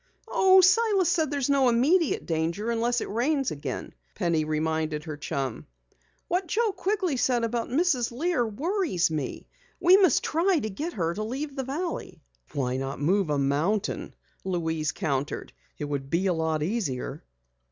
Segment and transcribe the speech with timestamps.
[0.27, 5.15] "Oh, Silas said there was no immediate danger unless it rains again," Penny reminded her
[5.15, 5.67] chum.
[6.27, 8.11] "What Joe Quigley said about Mrs.
[8.11, 9.47] Lear worries me.
[9.79, 12.19] We must try to get her to leave the valley."
[12.51, 15.53] "Why not move a mountain?" Louise countered.
[15.77, 17.23] "It would be a lot easier."